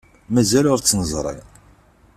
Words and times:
Mazal 0.33 0.65
ur 0.73 0.79
tt-neẓri. 0.79 1.35